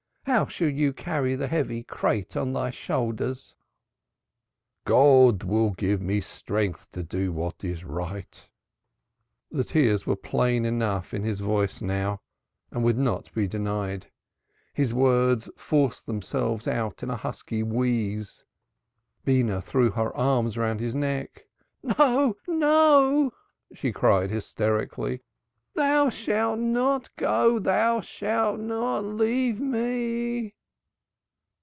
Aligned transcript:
How 0.25 0.45
shalt 0.45 0.77
thou 0.77 0.91
carry 0.93 1.35
the 1.35 1.47
heavy 1.49 1.83
crate 1.83 2.37
on 2.37 2.53
thy 2.53 2.69
shoulders?" 2.69 3.53
"God 4.85 5.43
will 5.43 5.71
give 5.71 5.99
me 5.99 6.21
strength 6.21 6.89
to 6.91 7.03
do 7.03 7.33
what 7.33 7.65
is 7.65 7.83
right." 7.83 8.47
The 9.49 9.65
tears 9.65 10.05
were 10.05 10.15
plain 10.15 10.63
enough 10.63 11.13
in 11.13 11.23
his 11.23 11.41
voice 11.41 11.81
now 11.81 12.21
and 12.69 12.81
would 12.83 12.97
not 12.99 13.33
be 13.33 13.45
denied. 13.45 14.09
His 14.73 14.93
words 14.93 15.49
forced 15.57 16.05
themselves 16.05 16.65
out 16.65 17.03
in 17.03 17.09
a 17.09 17.17
husky 17.17 17.61
wheeze. 17.61 18.45
Beenah 19.25 19.61
threw 19.61 19.89
her 19.91 20.15
arms 20.15 20.57
round 20.57 20.79
his 20.79 20.95
neck. 20.95 21.47
"No! 21.83 22.37
No!" 22.47 23.33
she 23.73 23.91
cried 23.91 24.29
hysterically. 24.29 25.23
"Thou 25.73 26.09
shalt 26.09 26.59
not 26.59 27.15
go! 27.15 27.57
Thou 27.57 28.01
shalt 28.01 28.59
not 28.59 29.05
leave 29.05 29.61
me!" 29.61 30.53